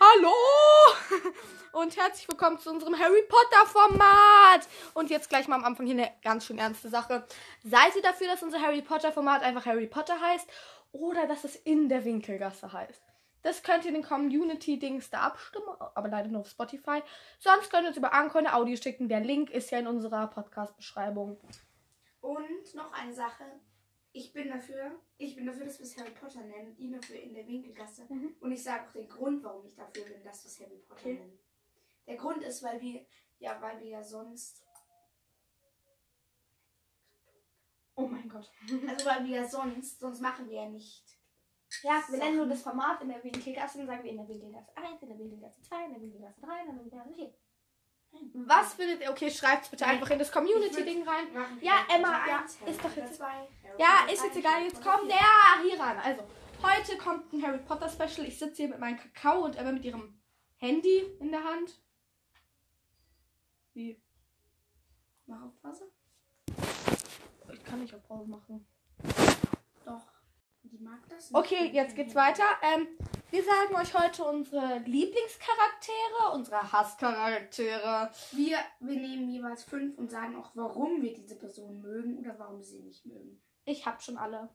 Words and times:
Hallo 0.00 0.32
und 1.72 1.96
herzlich 1.96 2.28
willkommen 2.28 2.56
zu 2.60 2.70
unserem 2.70 2.96
Harry 2.96 3.22
Potter 3.28 3.66
Format. 3.66 4.68
Und 4.94 5.10
jetzt 5.10 5.28
gleich 5.28 5.48
mal 5.48 5.56
am 5.56 5.64
Anfang 5.64 5.86
hier 5.86 5.96
eine 5.96 6.12
ganz 6.22 6.46
schön 6.46 6.58
ernste 6.58 6.88
Sache. 6.88 7.26
Seid 7.64 7.96
ihr 7.96 8.02
dafür, 8.02 8.28
dass 8.28 8.44
unser 8.44 8.62
Harry 8.62 8.80
Potter 8.80 9.10
Format 9.10 9.42
einfach 9.42 9.66
Harry 9.66 9.88
Potter 9.88 10.20
heißt 10.20 10.48
oder 10.92 11.26
dass 11.26 11.42
es 11.42 11.56
in 11.56 11.88
der 11.88 12.04
Winkelgasse 12.04 12.72
heißt? 12.72 13.02
Das 13.42 13.64
könnt 13.64 13.84
ihr 13.84 13.88
in 13.88 13.94
den 13.94 14.04
Community-Dings 14.04 15.10
da 15.10 15.22
abstimmen, 15.22 15.66
aber 15.96 16.06
leider 16.06 16.28
nur 16.28 16.42
auf 16.42 16.48
Spotify. 16.48 17.02
Sonst 17.40 17.68
könnt 17.68 17.82
ihr 17.82 17.88
uns 17.88 17.96
über 17.96 18.12
Anchor 18.12 18.38
eine 18.38 18.54
Audio 18.54 18.76
schicken. 18.76 19.08
Der 19.08 19.20
Link 19.20 19.50
ist 19.50 19.72
ja 19.72 19.80
in 19.80 19.88
unserer 19.88 20.28
Podcast-Beschreibung. 20.28 21.40
Und 22.20 22.74
noch 22.74 22.92
eine 22.92 23.14
Sache. 23.14 23.44
Ich 24.12 24.32
bin 24.32 24.48
dafür, 24.48 25.00
ich 25.18 25.36
bin 25.36 25.46
dafür, 25.46 25.66
dass 25.66 25.78
wir 25.78 25.84
es 25.86 25.96
Harry 25.98 26.10
Potter 26.10 26.40
nennen, 26.40 26.76
ihn 26.78 26.92
dafür 26.92 27.20
in 27.20 27.34
der 27.34 27.46
Winkelgasse. 27.46 28.06
Mhm. 28.08 28.36
Und 28.40 28.52
ich 28.52 28.62
sage 28.62 28.88
auch 28.88 28.92
den 28.92 29.08
Grund, 29.08 29.44
warum 29.44 29.66
ich 29.66 29.74
dafür 29.74 30.04
bin, 30.04 30.22
dass 30.24 30.44
wir 30.44 30.50
es 30.50 30.60
Harry 30.60 30.78
Potter 30.88 31.00
Okay. 31.00 31.14
nennen. 31.14 31.38
Der 32.06 32.16
Grund 32.16 32.42
ist, 32.42 32.62
weil 32.62 32.80
wir, 32.80 33.04
ja, 33.38 33.60
weil 33.60 33.80
wir 33.80 33.88
ja 33.88 34.02
sonst, 34.02 34.64
Oh 37.94 38.06
mein 38.06 38.28
Gott. 38.28 38.48
also 38.88 39.06
weil 39.06 39.24
wir 39.24 39.36
ja 39.38 39.48
sonst, 39.48 39.98
sonst 39.98 40.20
machen 40.20 40.48
wir 40.48 40.62
ja 40.62 40.68
nicht. 40.68 41.04
Ja, 41.82 42.02
wir 42.08 42.18
nennen 42.18 42.36
nur 42.36 42.46
das 42.46 42.62
Format 42.62 43.02
in 43.02 43.08
der 43.08 43.22
Winkelgasse, 43.22 43.78
dann 43.78 43.88
sagen 43.88 44.04
wir 44.04 44.10
in 44.12 44.16
der 44.16 44.28
Winkelgasse 44.28 44.70
1, 44.76 45.02
in 45.02 45.08
der 45.08 45.18
Winkelgasse 45.18 45.60
2, 45.62 45.84
in 45.84 45.92
der 45.92 46.00
Winkelgasse 46.00 46.40
3, 46.40 46.60
in 46.60 46.66
der 46.66 46.76
Winkelgasse 46.76 47.14
4. 47.14 47.34
Was 48.34 48.74
findet 48.74 49.00
ihr? 49.02 49.10
Okay, 49.10 49.30
schreibt 49.30 49.64
es 49.64 49.68
bitte 49.70 49.86
einfach 49.86 50.10
in 50.10 50.18
das 50.18 50.32
Community-Ding 50.32 51.06
rein. 51.06 51.26
Ja, 51.60 51.84
Emma, 51.94 52.18
Potter 52.18 52.28
ja, 52.30 52.38
1, 52.40 52.60
Harry 52.60 52.70
ist 52.70 52.84
doch 52.84 52.96
jetzt- 52.96 53.14
2, 53.16 53.24
Harry 53.26 53.48
Ja, 53.78 54.06
ist 54.12 54.20
3, 54.22 54.26
jetzt 54.26 54.36
egal, 54.36 54.62
jetzt 54.62 54.82
kommt 54.82 55.00
4. 55.00 55.08
der 55.08 55.62
hier 55.70 55.80
ran. 55.80 55.98
Also, 55.98 56.22
heute 56.62 56.96
kommt 56.98 57.32
ein 57.32 57.42
Harry 57.42 57.58
Potter 57.58 57.88
Special. 57.88 58.26
Ich 58.26 58.38
sitze 58.38 58.56
hier 58.62 58.68
mit 58.68 58.78
meinem 58.78 58.96
Kakao 58.96 59.44
und 59.44 59.56
Emma 59.56 59.72
mit 59.72 59.84
ihrem 59.84 60.18
Handy 60.56 61.04
in 61.20 61.30
der 61.30 61.44
Hand. 61.44 61.80
Wie? 63.74 64.00
Mach 65.26 65.42
auf 65.42 65.60
Pause. 65.62 65.90
Ich 67.52 67.64
kann 67.64 67.80
nicht 67.80 67.94
auf 67.94 68.02
Pause 68.08 68.28
machen. 68.28 68.66
Die 70.70 70.78
mag 70.78 71.00
das. 71.08 71.30
nicht. 71.30 71.34
Okay, 71.38 71.70
jetzt 71.72 71.96
geht's 71.96 72.14
weiter. 72.14 72.44
Ähm, 72.62 72.86
wir 73.30 73.42
sagen 73.42 73.74
euch 73.76 73.94
heute 73.94 74.24
unsere 74.24 74.78
Lieblingscharaktere, 74.80 76.32
unsere 76.34 76.72
Hasscharaktere. 76.72 78.10
Wir, 78.32 78.58
wir 78.80 79.00
nehmen 79.00 79.28
jeweils 79.30 79.64
fünf 79.64 79.96
und 79.98 80.10
sagen 80.10 80.36
auch, 80.36 80.50
warum 80.54 81.00
wir 81.02 81.14
diese 81.14 81.36
Person 81.36 81.80
mögen 81.80 82.18
oder 82.18 82.38
warum 82.38 82.62
sie 82.62 82.80
nicht 82.80 83.04
mögen. 83.06 83.40
Ich 83.64 83.86
hab 83.86 84.02
schon 84.02 84.16
alle. 84.18 84.48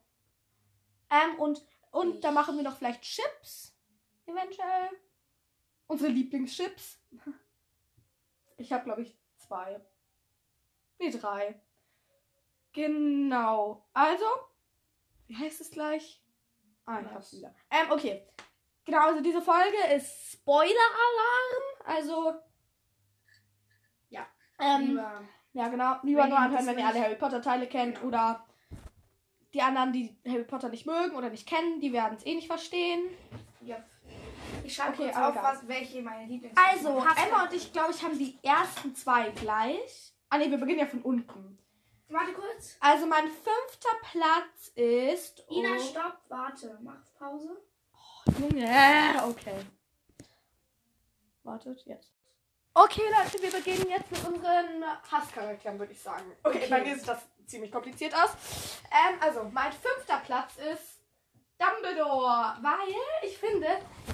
Ähm, 1.10 1.36
und, 1.40 1.66
und 1.92 2.16
Ich- 2.16 2.20
da 2.22 2.32
machen 2.32 2.56
wir 2.58 2.64
noch 2.64 2.78
vielleicht 2.78 3.04
Chips. 3.04 3.76
Eventuell. 4.26 4.90
Unsere 5.88 6.12
Lieblingschips. 6.12 7.00
Ich 8.56 8.72
habe, 8.72 8.84
glaube 8.84 9.02
ich, 9.02 9.18
zwei. 9.36 9.82
Nee, 11.00 11.10
drei. 11.10 11.60
Genau. 12.72 13.84
Also, 13.94 14.26
wie 15.34 15.44
heißt 15.46 15.62
es 15.62 15.72
gleich? 15.72 16.22
Ah, 16.86 17.00
ich 17.02 17.12
hab's 17.12 17.34
wieder. 17.34 17.54
Ähm, 17.72 17.92
okay. 17.92 18.28
Genau, 18.86 19.00
also 19.08 19.22
diese 19.22 19.42
Folge 19.42 19.78
ist 19.96 20.34
Spoiler-Alarm. 20.34 21.64
Also. 21.86 22.34
Ja. 24.10 24.28
Ähm, 24.60 24.88
Lieber 24.90 25.22
ja, 25.54 25.68
genau. 25.70 25.96
Lieber 26.04 26.28
nur 26.28 26.38
anhören, 26.38 26.66
wenn 26.66 26.78
ihr 26.80 26.88
alle 26.88 27.00
Harry 27.02 27.16
Potter 27.16 27.42
Teile 27.42 27.68
kennt 27.68 27.96
Genau. 27.96 28.08
oder 28.08 28.46
die 29.54 29.62
anderen, 29.62 29.94
die 29.94 30.16
Harry 30.28 30.44
Potter 30.44 30.70
nicht 30.70 30.86
mögen 30.86 31.16
oder 31.16 31.30
nicht 31.30 31.48
kennen, 31.48 31.80
die 31.80 31.94
werden 31.94 32.18
es 32.18 32.26
eh 32.26 32.34
nicht 32.36 32.48
verstehen. 32.48 33.04
Ja. 33.62 33.78
Ich 34.64 34.76
schreibe 34.76 34.94
Okay, 34.94 35.04
kurz 35.06 35.18
auf, 35.18 35.32
egal. 35.36 35.44
was, 35.56 35.68
welche 35.68 36.02
meine 36.02 36.26
Lieblings 36.28 36.56
Also, 36.58 36.90
Emma 36.90 37.44
und 37.46 37.54
ich, 37.54 37.72
glaube 37.72 37.92
ich, 37.92 38.04
haben 38.04 38.18
die 38.18 38.38
ersten 38.44 38.96
zwei 38.96 39.30
gleich. 39.32 40.14
Ah 40.30 40.38
ne, 40.38 40.50
wir 40.50 40.58
beginnen 40.58 40.80
ja 40.80 40.86
von 40.88 41.02
unten. 41.02 41.58
Warte 42.10 42.34
kurz. 42.34 42.78
Also 42.80 43.06
mein 43.06 43.28
fünfter 43.28 43.96
Platz 44.12 44.68
ist. 44.76 45.44
Ina, 45.50 45.76
oh, 45.76 45.80
stopp, 45.80 46.18
warte. 46.30 46.78
Mach 46.82 47.02
Pause. 47.18 47.50
Junge, 48.40 49.24
okay. 49.28 49.66
Wartet, 51.44 51.82
jetzt. 51.86 52.12
Okay, 52.74 53.02
Leute, 53.10 53.42
wir 53.44 53.52
beginnen 53.52 53.90
jetzt 53.90 54.10
mit 54.12 54.26
unseren 54.26 54.84
Hasscharakteren, 55.12 55.78
würde 55.78 55.92
ich 55.92 56.02
sagen. 56.02 56.32
Okay, 56.44 56.58
Okay. 56.58 56.68
bei 56.70 56.82
mir 56.84 56.96
sieht 56.96 57.08
das 57.08 57.20
ziemlich 57.46 57.72
kompliziert 57.72 58.16
aus. 58.16 58.32
Ähm, 58.92 59.18
also, 59.20 59.44
mein 59.52 59.72
fünfter 59.72 60.20
Platz 60.26 60.54
ist 60.58 61.04
Dumbledore, 61.60 62.58
weil 62.62 62.96
ich 63.24 63.38
finde, 63.38 63.68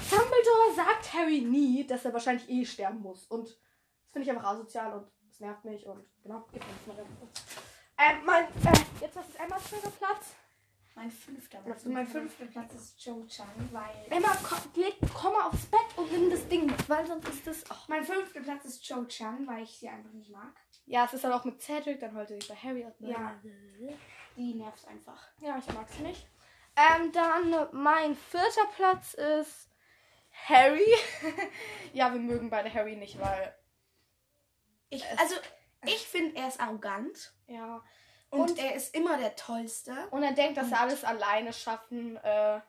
Dumbledore 0.09 0.73
sagt 0.75 1.13
Harry 1.13 1.41
nie, 1.41 1.85
dass 1.85 2.03
er 2.03 2.13
wahrscheinlich 2.13 2.49
eh 2.49 2.65
sterben 2.65 3.01
muss. 3.01 3.25
Und 3.27 3.47
das 3.47 4.11
finde 4.11 4.23
ich 4.25 4.31
einfach 4.31 4.49
asozial 4.49 4.93
und 4.93 5.07
es 5.29 5.39
nervt 5.39 5.63
mich 5.63 5.85
und 5.85 6.03
genau, 6.23 6.45
gib 6.51 6.61
mir 6.87 6.95
das 6.95 6.97
mal. 6.97 7.07
Ähm, 7.99 8.25
mein, 8.25 8.45
äh, 8.45 8.79
jetzt 9.01 9.15
was 9.15 9.27
ist 9.27 9.39
Emmas 9.39 9.67
fünfter 9.67 9.89
Platz? 9.91 10.35
Mein 10.95 11.11
fünfter 11.11 11.59
Platz. 11.59 11.85
Mein 11.85 12.07
fünfter 12.07 12.45
Platz 12.45 12.73
ist 12.73 13.05
Joe 13.05 13.25
Chang, 13.27 13.47
weil. 13.71 13.89
Emma, 14.09 14.35
komm, 14.43 14.59
leg, 14.75 14.95
komm 15.13 15.33
mal 15.33 15.47
aufs 15.47 15.65
Bett 15.67 15.79
und 15.97 16.11
nimm 16.11 16.29
das 16.29 16.47
Ding 16.47 16.65
mit, 16.65 16.89
weil 16.89 17.05
sonst 17.05 17.27
ist 17.29 17.47
das. 17.47 17.63
ach. 17.69 17.87
Mein 17.87 18.03
fünfter 18.03 18.41
Platz 18.41 18.65
ist 18.65 18.85
Joe 18.87 19.07
Chang, 19.07 19.45
weil 19.47 19.63
ich 19.63 19.77
sie 19.79 19.87
einfach 19.89 20.11
nicht 20.11 20.29
mag. 20.31 20.53
Ja, 20.85 21.05
es 21.05 21.13
ist 21.13 21.23
dann 21.23 21.33
auch 21.33 21.45
mit 21.45 21.61
Cedric, 21.61 21.99
dann 21.99 22.15
heute 22.15 22.37
bei 22.47 22.55
Harry. 22.55 22.83
und- 22.85 22.95
Ja. 22.99 23.39
Die 24.35 24.53
nervt 24.55 24.87
einfach. 24.87 25.21
Ja, 25.39 25.57
ich 25.57 25.73
mag 25.73 25.87
sie 25.89 26.03
nicht. 26.03 26.27
Ähm, 26.75 27.11
dann 27.11 27.67
mein 27.73 28.15
vierter 28.15 28.65
Platz 28.75 29.13
ist 29.13 29.69
Harry. 30.47 30.93
ja, 31.93 32.11
wir 32.13 32.19
mögen 32.21 32.49
beide 32.49 32.73
Harry 32.73 32.95
nicht, 32.95 33.19
weil. 33.19 33.55
Ich, 34.89 35.03
also, 35.19 35.35
ich 35.85 36.07
finde, 36.07 36.35
er 36.35 36.47
ist 36.47 36.59
arrogant. 36.59 37.33
Ja. 37.47 37.83
Und, 38.29 38.41
Und- 38.51 38.59
er 38.59 38.75
ist 38.75 38.93
immer 38.95 39.17
der 39.17 39.35
Tollste. 39.35 39.91
Und 40.11 40.23
er 40.23 40.33
denkt, 40.33 40.57
dass 40.57 40.71
er 40.71 40.81
alles 40.81 41.03
alleine 41.03 41.51
schaffen 41.53 42.17
äh, 42.17 42.59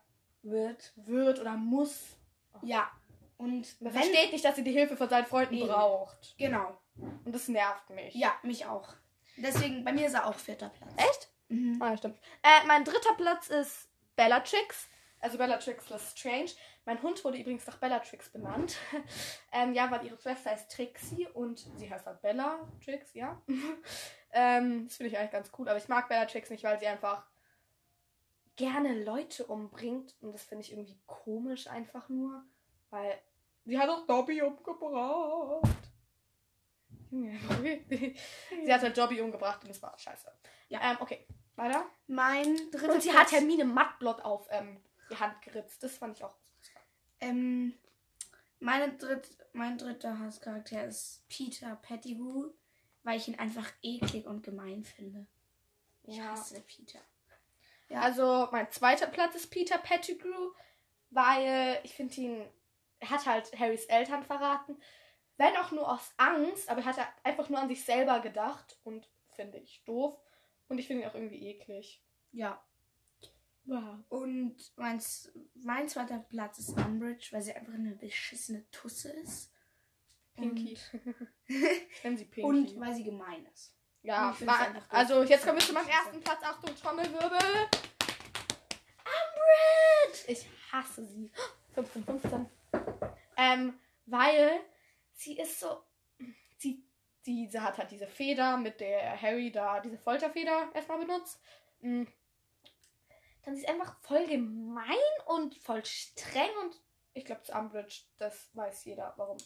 Wird. 0.42 0.92
wird 0.96 1.38
oder 1.40 1.52
muss. 1.52 2.16
Ja. 2.62 2.90
Und 3.36 3.66
Er 3.80 3.86
wenn. 3.86 3.92
versteht 3.92 4.32
nicht, 4.32 4.44
dass 4.44 4.56
er 4.58 4.64
die 4.64 4.72
Hilfe 4.72 4.96
von 4.96 5.08
seinen 5.08 5.26
Freunden 5.26 5.54
Nee. 5.54 5.66
braucht. 5.66 6.34
Genau. 6.38 6.78
Und 6.96 7.34
das 7.34 7.48
nervt 7.48 7.88
mich. 7.90 8.14
Ja, 8.14 8.34
mich 8.42 8.66
auch. 8.66 8.88
Deswegen, 9.36 9.84
bei 9.84 9.92
mir 9.92 10.06
ist 10.06 10.14
er 10.14 10.26
auch 10.26 10.34
vierter 10.34 10.68
Platz. 10.68 10.92
Echt? 10.96 11.28
Mhm. 11.48 11.80
Ah, 11.80 11.90
ja, 11.90 11.96
stimmt. 11.96 12.18
Äh, 12.42 12.66
mein 12.66 12.84
dritter 12.84 13.14
Platz 13.16 13.48
ist 13.48 13.88
Bellatrix. 14.16 14.88
Also 15.20 15.38
Bellatrix 15.38 15.88
Lestrange. 15.90 16.50
Mein 16.84 17.02
Hund 17.02 17.22
wurde 17.24 17.38
übrigens 17.38 17.66
nach 17.66 17.78
Bellatrix 17.78 18.30
benannt. 18.30 18.76
ähm, 19.52 19.74
ja, 19.74 19.90
weil 19.90 20.04
ihre 20.06 20.18
Schwester 20.18 20.50
heißt 20.50 20.70
Trixie 20.72 21.26
und 21.28 21.58
sie 21.76 21.90
heißt 21.90 22.06
halt 22.06 22.22
Bellatrix, 22.22 23.14
ja. 23.14 23.40
ähm, 24.32 24.86
das 24.86 24.96
finde 24.96 25.10
ich 25.10 25.18
eigentlich 25.18 25.30
ganz 25.30 25.50
cool. 25.58 25.68
Aber 25.68 25.78
ich 25.78 25.88
mag 25.88 26.08
Bellatrix 26.08 26.50
nicht, 26.50 26.64
weil 26.64 26.78
sie 26.78 26.86
einfach 26.86 27.26
gerne 28.56 29.04
Leute 29.04 29.44
umbringt. 29.46 30.14
Und 30.20 30.32
das 30.32 30.42
finde 30.44 30.64
ich 30.64 30.72
irgendwie 30.72 30.98
komisch 31.06 31.66
einfach 31.66 32.08
nur. 32.08 32.44
Weil 32.90 33.20
sie 33.64 33.78
hat 33.78 33.88
auch 33.88 34.06
Dobby 34.06 34.42
umgebracht. 34.42 35.68
Sie 37.10 38.72
hat 38.72 38.82
halt 38.82 38.96
Dobby 38.96 39.20
umgebracht 39.20 39.62
und 39.62 39.68
das 39.68 39.82
war 39.82 39.98
scheiße. 39.98 40.30
Ja, 40.68 40.80
ähm, 40.80 40.96
okay. 41.00 41.26
Weiter. 41.56 41.84
Mein 42.06 42.56
dritter 42.70 42.94
Und 42.94 43.02
sie 43.02 43.10
Platz. 43.10 43.32
hat 43.32 43.32
Hermine 43.32 43.64
Mattblott 43.64 44.22
auf 44.22 44.46
ähm, 44.50 44.80
die 45.10 45.16
Hand 45.16 45.42
geritzt. 45.42 45.82
Das 45.82 45.98
fand 45.98 46.16
ich 46.16 46.24
auch. 46.24 46.36
Ähm, 47.20 47.74
meine 48.58 48.92
dritt, 48.96 49.28
mein 49.52 49.78
dritter 49.78 50.18
Hasscharakter 50.18 50.84
ist 50.84 51.26
Peter 51.28 51.76
Pettigrew, 51.76 52.50
weil 53.02 53.16
ich 53.18 53.28
ihn 53.28 53.38
einfach 53.38 53.70
eklig 53.82 54.26
und 54.26 54.42
gemein 54.42 54.84
finde. 54.84 55.26
Ich 56.04 56.16
Ja. 56.16 56.32
hasse 56.32 56.60
Peter. 56.60 57.00
Ja. 57.88 58.00
Also 58.00 58.48
mein 58.52 58.70
zweiter 58.70 59.06
Platz 59.06 59.34
ist 59.34 59.48
Peter 59.50 59.78
Pettigrew, 59.78 60.52
weil 61.10 61.80
ich 61.82 61.94
finde 61.94 62.14
ihn, 62.16 62.46
er 63.00 63.10
hat 63.10 63.26
halt 63.26 63.58
Harrys 63.58 63.86
Eltern 63.86 64.22
verraten. 64.22 64.80
Wenn 65.36 65.56
auch 65.56 65.70
nur 65.72 65.90
aus 65.90 66.12
Angst, 66.18 66.68
aber 66.68 66.82
er 66.82 66.86
hat 66.86 66.98
einfach 67.24 67.48
nur 67.48 67.58
an 67.58 67.68
sich 67.68 67.82
selber 67.84 68.20
gedacht 68.20 68.78
und 68.84 69.08
finde 69.34 69.58
ich 69.58 69.82
doof. 69.84 70.18
Und 70.68 70.78
ich 70.78 70.86
finde 70.86 71.02
ihn 71.02 71.08
auch 71.08 71.14
irgendwie 71.14 71.48
eklig. 71.48 72.02
Ja. 72.32 72.62
Wow. 73.64 73.98
Und 74.08 74.56
mein, 74.76 75.00
mein 75.54 75.88
zweiter 75.88 76.18
Platz 76.18 76.58
ist 76.58 76.70
Umbridge, 76.70 77.28
weil 77.30 77.42
sie 77.42 77.52
einfach 77.52 77.74
eine 77.74 77.94
beschissene 77.94 78.68
Tusse 78.70 79.10
ist. 79.10 79.52
Pinky. 80.34 80.76
Ich 81.46 82.04
nenne 82.04 82.16
sie 82.16 82.24
Pinky. 82.24 82.42
Und 82.42 82.80
weil 82.80 82.94
sie 82.94 83.04
gemein 83.04 83.44
ist. 83.46 83.76
ja, 84.02 84.30
doof. 84.30 84.48
also 84.88 85.22
jetzt 85.24 85.44
kommen 85.44 85.58
wir 85.58 85.66
zu 85.66 85.72
meinem 85.72 85.88
ersten 85.88 86.20
Platz. 86.20 86.42
Achtung, 86.42 86.74
Trommelwirbel. 86.76 87.68
Umbridge! 89.04 90.28
Ich 90.28 90.46
hasse 90.72 91.04
sie. 91.04 91.30
15, 91.74 92.04
15. 92.04 92.46
Ähm, 93.36 93.78
weil 94.06 94.60
sie 95.12 95.38
ist 95.38 95.60
so. 95.60 95.82
Sie, 96.56 96.84
diese 97.26 97.62
hat 97.62 97.78
halt 97.78 97.90
diese 97.90 98.06
Feder, 98.06 98.56
mit 98.56 98.80
der 98.80 99.20
Harry 99.20 99.50
da 99.50 99.80
diese 99.80 99.98
Folterfeder 99.98 100.70
erstmal 100.74 100.98
benutzt. 100.98 101.40
Mm. 101.80 102.04
Dann 103.44 103.54
sie 103.56 103.62
ist 103.62 103.68
einfach 103.68 103.98
voll 104.00 104.26
gemein 104.26 104.86
und 105.26 105.54
voll 105.56 105.84
streng 105.84 106.50
und 106.62 106.80
Ich 107.14 107.24
glaube, 107.24 107.42
das 107.46 107.56
Umbridge, 107.56 108.02
das 108.18 108.48
weiß 108.54 108.84
jeder, 108.84 109.12
warum. 109.16 109.36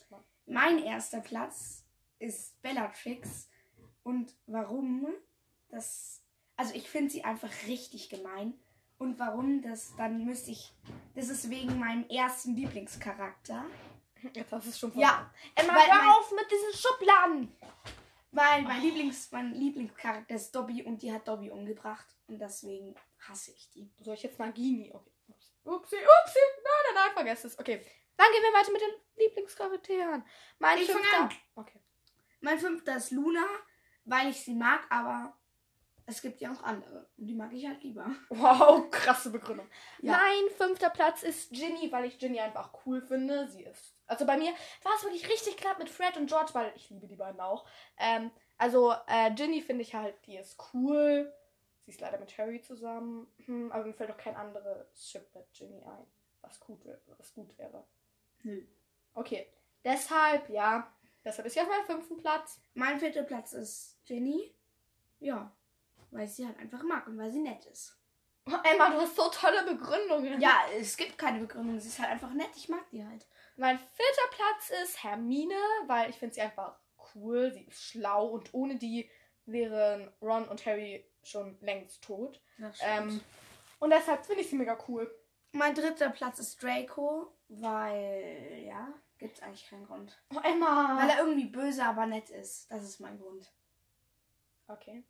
Mein 0.46 0.78
erster 0.84 1.20
Platz 1.20 1.84
ist 2.18 2.60
Bellatrix. 2.62 3.48
Und 4.02 4.34
warum? 4.46 5.06
Das. 5.68 6.22
Also 6.56 6.74
ich 6.74 6.88
finde 6.88 7.10
sie 7.10 7.24
einfach 7.24 7.50
richtig 7.66 8.10
gemein. 8.10 8.54
Und 8.98 9.18
warum? 9.18 9.62
Das 9.62 9.94
dann 9.96 10.24
müsste 10.24 10.50
ich. 10.50 10.72
Das 11.14 11.28
ist 11.28 11.48
wegen 11.48 11.78
meinem 11.78 12.06
ersten 12.08 12.54
Lieblingscharakter. 12.54 13.64
Jetzt 14.34 14.52
hast 14.52 14.66
du 14.66 14.70
es 14.70 14.78
schon 14.78 14.98
Ja, 14.98 15.30
Emma, 15.54 15.74
weil 15.74 15.88
mein- 15.88 16.02
hör 16.02 16.18
auf 16.18 16.30
mit 16.32 16.50
diesen 16.50 16.72
Schubladen! 16.74 17.56
Weil 18.30 18.62
mein 18.62 18.82
Lieblings, 18.82 19.30
mein 19.32 19.52
Lieblingscharakter 19.54 20.34
ist 20.34 20.54
Dobby 20.54 20.82
und 20.82 21.02
die 21.02 21.12
hat 21.12 21.26
Dobby 21.28 21.50
umgebracht. 21.50 22.06
Und 22.26 22.38
deswegen 22.40 22.94
hasse 23.28 23.52
ich 23.52 23.70
die. 23.70 23.90
Soll 24.00 24.14
ich 24.14 24.22
jetzt 24.22 24.38
Nagini? 24.38 24.90
Okay. 24.92 25.10
Ups. 25.28 25.52
Upsi, 25.64 25.96
upsi. 25.96 26.38
Nein, 26.62 26.72
nein, 26.86 26.94
nein, 26.94 27.12
vergesst 27.14 27.44
es. 27.44 27.58
Okay. 27.58 27.84
Dann 28.16 28.26
gehen 28.32 28.42
wir 28.42 28.58
weiter 28.58 28.72
mit 28.72 28.80
den 28.80 28.94
Lieblingscharakteren. 29.16 30.24
Mein 30.58 30.78
Ich 30.78 30.90
fünfter. 30.90 31.20
an. 31.20 31.30
Okay. 31.56 31.80
Mein 32.40 32.58
fünfter 32.58 32.96
ist 32.96 33.10
Luna, 33.10 33.44
weil 34.04 34.28
ich 34.28 34.40
sie 34.40 34.54
mag, 34.54 34.86
aber 34.90 35.36
es 36.06 36.20
gibt 36.20 36.40
ja 36.40 36.52
auch 36.52 36.62
andere. 36.62 37.08
Und 37.16 37.26
die 37.26 37.34
mag 37.34 37.52
ich 37.52 37.66
halt 37.66 37.82
lieber. 37.82 38.06
Wow, 38.28 38.90
krasse 38.90 39.30
Begründung. 39.30 39.68
Ja. 40.02 40.12
Mein 40.12 40.50
fünfter 40.56 40.90
Platz 40.90 41.22
ist 41.22 41.50
Ginny, 41.50 41.90
weil 41.90 42.04
ich 42.04 42.18
Ginny 42.18 42.38
einfach 42.40 42.70
cool 42.84 43.00
finde. 43.00 43.48
Sie 43.48 43.62
ist. 43.64 43.94
Also 44.06 44.26
bei 44.26 44.36
mir 44.36 44.52
war 44.82 44.92
es 44.96 45.02
wirklich 45.04 45.28
richtig 45.30 45.56
knapp 45.56 45.78
mit 45.78 45.88
Fred 45.88 46.16
und 46.18 46.26
George, 46.26 46.50
weil 46.52 46.72
ich 46.76 46.90
liebe 46.90 47.06
die 47.08 47.16
beiden 47.16 47.40
auch. 47.40 47.66
Ähm, 47.98 48.30
also 48.58 48.94
äh, 49.06 49.32
Ginny 49.34 49.62
finde 49.62 49.82
ich 49.82 49.94
halt, 49.94 50.14
die 50.26 50.36
ist 50.36 50.58
cool. 50.74 51.32
Sie 51.84 51.90
ist 51.90 52.00
leider 52.00 52.18
mit 52.18 52.36
Harry 52.38 52.60
zusammen. 52.62 53.26
Hm, 53.44 53.70
aber 53.72 53.84
mir 53.84 53.92
fällt 53.94 54.10
auch 54.10 54.16
kein 54.16 54.36
anderes 54.36 54.86
Chip 55.10 55.26
mit 55.34 55.52
Ginny 55.52 55.82
ein, 55.84 56.06
was 56.40 56.58
gut, 56.60 56.84
wär- 56.84 57.00
was 57.18 57.32
gut 57.34 57.56
wäre. 57.58 57.84
Nö. 58.42 58.62
Okay. 59.14 59.46
Deshalb, 59.84 60.48
ja. 60.48 60.90
Deshalb 61.24 61.46
ist 61.46 61.54
sie 61.54 61.60
auf 61.60 61.68
meinem 61.68 61.84
fünften 61.86 62.16
Platz. 62.16 62.60
Mein 62.74 62.98
vierter 62.98 63.22
Platz 63.22 63.52
ist 63.52 63.98
Jenny. 64.06 64.54
Ja, 65.20 65.54
weil 66.10 66.24
ich 66.26 66.32
sie 66.32 66.46
halt 66.46 66.58
einfach 66.58 66.82
mag 66.82 67.06
und 67.06 67.18
weil 67.18 67.30
sie 67.30 67.40
nett 67.40 67.64
ist. 67.66 67.98
Oh, 68.46 68.52
Emma, 68.62 68.90
du 68.90 69.00
hast 69.00 69.16
so 69.16 69.28
tolle 69.30 69.62
Begründungen. 69.64 70.38
Ja, 70.40 70.60
es 70.78 70.96
gibt 70.98 71.16
keine 71.16 71.40
Begründung. 71.40 71.78
Sie 71.80 71.88
ist 71.88 71.98
halt 71.98 72.10
einfach 72.10 72.32
nett. 72.34 72.50
Ich 72.56 72.68
mag 72.68 72.88
die 72.90 73.04
halt. 73.04 73.26
Mein 73.56 73.78
vierter 73.78 74.28
Platz 74.32 74.70
ist 74.82 75.02
Hermine, 75.02 75.54
weil 75.86 76.10
ich 76.10 76.16
finde 76.16 76.34
sie 76.34 76.40
einfach 76.42 76.78
cool. 77.14 77.52
Sie 77.52 77.64
ist 77.64 77.82
schlau 77.82 78.26
und 78.28 78.52
ohne 78.52 78.76
die 78.76 79.08
wären 79.46 80.12
Ron 80.20 80.46
und 80.48 80.64
Harry 80.66 81.06
schon 81.28 81.56
längst 81.60 82.02
tot. 82.02 82.40
Ähm, 82.80 83.20
und 83.78 83.90
deshalb 83.90 84.24
finde 84.24 84.42
ich 84.42 84.50
sie 84.50 84.56
mega 84.56 84.78
cool. 84.88 85.10
mein 85.52 85.74
dritter 85.74 86.10
Platz 86.10 86.38
ist 86.38 86.62
Draco, 86.62 87.32
weil, 87.48 88.62
ja, 88.66 88.88
gibt's 89.18 89.42
eigentlich 89.42 89.68
keinen 89.68 89.86
Grund. 89.86 90.20
Oh, 90.34 90.40
Emma! 90.42 90.96
Weil 91.00 91.10
er 91.10 91.18
irgendwie 91.18 91.46
böse, 91.46 91.84
aber 91.84 92.06
nett 92.06 92.30
ist. 92.30 92.70
Das 92.70 92.82
ist 92.82 93.00
mein 93.00 93.18
Grund. 93.18 93.52
okay. 94.68 95.04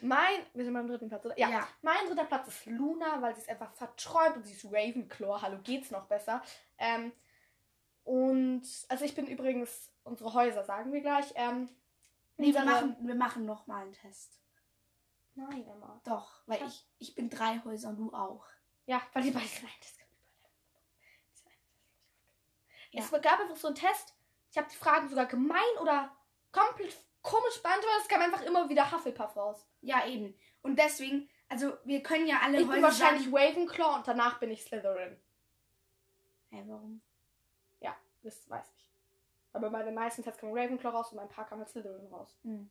Mein, 0.00 0.40
wir 0.52 0.64
sind 0.64 0.74
beim 0.74 0.88
dritten 0.88 1.08
Platz, 1.08 1.24
oder? 1.24 1.38
Ja. 1.38 1.48
Ja. 1.48 1.68
Mein 1.82 2.06
dritter 2.08 2.24
Platz 2.24 2.48
ist 2.48 2.66
Luna, 2.66 3.22
weil 3.22 3.36
sie 3.36 3.42
ist 3.42 3.48
einfach 3.48 3.72
verträumt 3.72 4.36
und 4.36 4.44
sie 4.44 4.54
ist 4.54 4.64
Ravenclaw. 4.64 5.42
Hallo, 5.42 5.58
geht's 5.62 5.92
noch 5.92 6.06
besser? 6.06 6.42
Ähm, 6.76 7.12
und, 8.02 8.64
also 8.88 9.04
ich 9.04 9.14
bin 9.14 9.28
übrigens, 9.28 9.92
unsere 10.02 10.34
Häuser 10.34 10.64
sagen 10.64 10.92
wir 10.92 11.02
gleich. 11.02 11.32
Ähm, 11.36 11.68
Nee, 12.38 12.52
wir 12.52 12.64
machen, 12.64 12.96
wir 13.00 13.14
machen 13.14 13.46
nochmal 13.46 13.82
einen 13.82 13.92
Test. 13.92 14.38
Nein, 15.36 15.66
Emma. 15.66 16.00
Doch, 16.04 16.42
weil 16.46 16.60
Ja. 16.60 16.66
ich, 16.66 16.86
ich 16.98 17.14
bin 17.14 17.28
drei 17.30 17.60
Häuser 17.64 17.90
und 17.90 17.98
du 17.98 18.12
auch. 18.12 18.44
Ja, 18.86 19.02
weil 19.12 19.22
die 19.22 19.30
beiden 19.30 19.48
nein, 19.62 19.72
das 19.80 19.96
kann 19.96 20.06
Ja. 22.92 23.02
Es 23.02 23.10
gab 23.10 23.40
einfach 23.40 23.56
so 23.56 23.68
einen 23.68 23.76
Test. 23.76 24.14
Ich 24.50 24.56
habe 24.56 24.68
die 24.70 24.76
Fragen 24.76 25.08
sogar 25.08 25.26
gemein 25.26 25.60
oder 25.80 26.16
komplett 26.50 26.96
komisch 27.20 27.62
beantwortet. 27.62 28.00
Es 28.02 28.08
kam 28.08 28.22
einfach 28.22 28.42
immer 28.42 28.68
wieder 28.68 28.90
Hufflepuff 28.90 29.36
raus. 29.36 29.66
Ja, 29.82 30.06
eben. 30.06 30.34
Und 30.62 30.78
deswegen, 30.78 31.28
also 31.48 31.76
wir 31.84 32.02
können 32.02 32.26
ja 32.26 32.40
alle 32.42 32.60
Ich 32.60 32.66
bin 32.66 32.76
Häuser 32.76 32.82
wahrscheinlich 32.82 33.24
sagen. 33.24 33.36
Ravenclaw 33.36 33.96
und 33.96 34.08
danach 34.08 34.38
bin 34.40 34.50
ich 34.50 34.64
Slytherin. 34.64 35.20
Hä, 36.50 36.64
warum? 36.66 37.02
Ja, 37.80 37.94
das 38.22 38.48
weiß 38.48 38.72
ich. 38.78 38.90
Aber 39.52 39.68
bei 39.70 39.82
den 39.82 39.94
meisten 39.94 40.22
Tests 40.22 40.40
kam 40.40 40.52
Ravenclaw 40.52 40.90
raus 40.96 41.10
und 41.10 41.16
bei 41.16 41.22
ein 41.24 41.28
paar 41.28 41.46
kam 41.46 41.58
halt 41.58 41.68
Slytherin 41.68 42.06
raus. 42.06 42.38
Hm. 42.44 42.70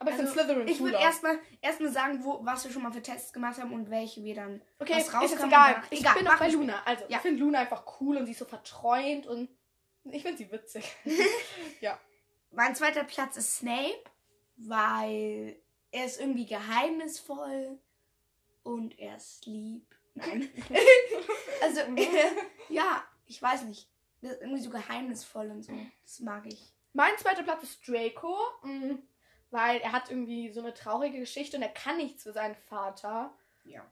Aber 0.00 0.10
ich 0.10 0.18
Also, 0.18 0.32
finde 0.32 0.44
Slytherin 0.46 0.68
Ich 0.68 0.80
würde 0.80 0.96
erstmal 0.98 1.38
erstmal 1.60 1.90
sagen, 1.92 2.24
wo, 2.24 2.38
was 2.42 2.64
wir 2.64 2.72
schon 2.72 2.82
mal 2.82 2.90
für 2.92 3.02
Tests 3.02 3.32
gemacht 3.32 3.60
haben 3.60 3.72
und 3.72 3.90
welche 3.90 4.24
wir 4.24 4.34
dann. 4.34 4.60
Okay, 4.80 4.94
was 4.94 5.02
ist 5.06 5.14
rauskam 5.14 5.22
jetzt 5.22 5.34
egal. 5.44 5.74
danach- 5.74 5.86
Ich 5.92 6.00
Egal, 6.00 6.14
bin 6.14 6.24
machen 6.24 6.38
bei 6.40 6.48
Luna. 6.48 6.82
Also, 6.86 7.04
Ja. 7.08 7.16
ich 7.18 7.22
finde 7.22 7.40
Luna 7.40 7.58
einfach 7.60 7.84
cool 8.00 8.16
und 8.16 8.26
sie 8.26 8.32
ist 8.32 8.38
so 8.38 8.44
verträumt 8.46 9.26
und 9.26 9.48
ich 10.04 10.22
finde 10.22 10.38
sie 10.38 10.50
witzig. 10.50 10.84
ja. 11.80 12.00
Mein 12.50 12.74
zweiter 12.74 13.04
Platz 13.04 13.36
ist 13.36 13.58
Snape, 13.58 14.02
weil 14.56 15.56
er 15.92 16.04
ist 16.06 16.18
irgendwie 16.20 16.46
geheimnisvoll 16.46 17.78
und 18.62 18.98
er 18.98 19.16
ist 19.16 19.46
lieb. 19.46 19.94
Nein. 20.14 20.48
also, 21.62 21.80
äh, 21.80 22.08
ja, 22.68 23.04
ich 23.26 23.40
weiß 23.40 23.62
nicht. 23.64 23.88
Das 24.22 24.32
ist 24.32 24.40
irgendwie 24.42 24.62
so 24.62 24.70
geheimnisvoll 24.70 25.50
und 25.50 25.62
so. 25.62 25.72
Das 26.02 26.20
mag 26.20 26.44
ich. 26.46 26.72
Mein 26.92 27.16
zweiter 27.18 27.42
Platz 27.42 27.62
ist 27.62 27.86
Draco, 27.86 28.36
mh, 28.62 28.96
weil 29.50 29.80
er 29.80 29.92
hat 29.92 30.10
irgendwie 30.10 30.52
so 30.52 30.60
eine 30.60 30.74
traurige 30.74 31.18
Geschichte 31.18 31.56
und 31.56 31.62
er 31.62 31.70
kann 31.70 31.96
nichts 31.96 32.22
für 32.22 32.32
seinen 32.32 32.54
Vater. 32.54 33.34
Ja. 33.64 33.84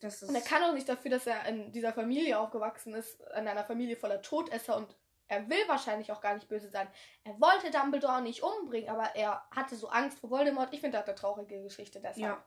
Das 0.00 0.22
ist. 0.22 0.28
Und 0.28 0.34
er 0.34 0.42
kann 0.42 0.62
auch 0.62 0.74
nicht 0.74 0.88
dafür, 0.88 1.10
dass 1.10 1.26
er 1.26 1.46
in 1.46 1.72
dieser 1.72 1.92
Familie 1.92 2.38
aufgewachsen 2.38 2.94
ist, 2.94 3.20
in 3.36 3.48
einer 3.48 3.64
Familie 3.64 3.96
voller 3.96 4.22
Todesser 4.22 4.76
und 4.76 4.94
er 5.26 5.48
will 5.48 5.66
wahrscheinlich 5.66 6.12
auch 6.12 6.20
gar 6.20 6.34
nicht 6.34 6.48
böse 6.48 6.68
sein. 6.68 6.86
Er 7.24 7.40
wollte 7.40 7.70
Dumbledore 7.70 8.20
nicht 8.20 8.42
umbringen, 8.42 8.90
aber 8.90 9.14
er 9.16 9.42
hatte 9.50 9.74
so 9.74 9.88
Angst 9.88 10.18
vor 10.18 10.30
Voldemort. 10.30 10.72
Ich 10.74 10.80
finde, 10.80 10.98
er 10.98 11.00
hat 11.00 11.08
eine 11.08 11.16
traurige 11.16 11.62
Geschichte 11.62 12.00
deshalb. 12.00 12.44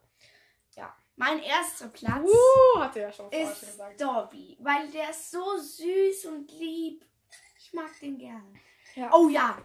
Ja. 0.76 0.96
Mein 1.18 1.42
erster 1.42 1.88
Platz 1.88 2.24
Uh, 2.24 2.80
hat 2.80 2.96
er 2.96 3.08
ja 3.08 3.12
schon 3.12 3.32
ist 3.32 3.60
gesagt. 3.60 4.00
Dobby, 4.00 4.56
weil 4.60 4.88
der 4.92 5.10
ist 5.10 5.32
so 5.32 5.58
süß 5.58 6.26
und 6.26 6.52
lieb. 6.52 7.04
Ich 7.58 7.74
mag 7.74 7.90
den 8.00 8.20
gern. 8.20 8.60
Ja. 8.94 9.12
Oh 9.12 9.28
ja. 9.28 9.58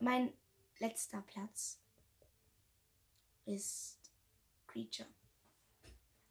Mein 0.00 0.32
letzter 0.78 1.22
Platz 1.22 1.78
ist 3.46 3.98
Creature. 4.66 5.08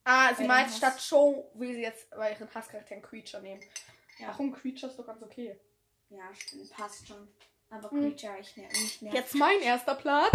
Ah, 0.03 0.33
sie 0.35 0.45
meint, 0.45 0.67
Hass- 0.69 0.77
statt 0.77 1.01
Show 1.01 1.51
will 1.55 1.73
sie 1.73 1.81
jetzt 1.81 2.09
bei 2.11 2.31
ihren 2.31 2.53
Hasscharakteren 2.53 3.01
Creature 3.01 3.41
nehmen. 3.43 3.61
Ja. 4.19 4.29
Warum 4.29 4.53
Creature 4.53 4.89
ist 4.91 4.97
doch 4.97 5.05
ganz 5.05 5.21
okay. 5.21 5.59
Ja, 6.09 6.33
stimmt, 6.35 6.69
passt 6.71 7.07
schon. 7.07 7.27
Aber 7.69 7.91
Hm. 7.91 8.15
Creature, 8.15 8.39
ich 8.39 8.55
ne 8.55 8.67
nicht 8.67 9.01
nervt. 9.01 9.17
Jetzt 9.17 9.35
mein 9.35 9.59
erster 9.61 9.95
Platz. 9.95 10.31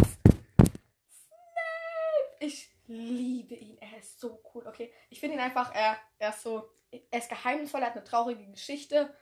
Snape. 1.09 2.37
Ich 2.41 2.69
liebe 2.87 3.55
ihn. 3.55 3.79
Er 3.79 3.99
ist 3.99 4.21
so 4.21 4.43
cool. 4.53 4.67
Okay, 4.67 4.93
ich 5.09 5.19
finde 5.21 5.37
ihn 5.37 5.41
einfach, 5.41 5.75
er, 5.75 5.99
er 6.19 6.31
ist 6.31 6.43
so, 6.43 6.71
er 6.91 7.19
ist 7.19 7.31
geheimnisvoll, 7.31 7.81
er 7.81 7.87
hat 7.87 7.95
eine 7.97 8.05
traurige 8.05 8.45
Geschichte. 8.51 9.17